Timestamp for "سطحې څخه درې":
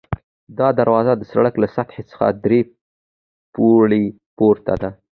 1.75-2.59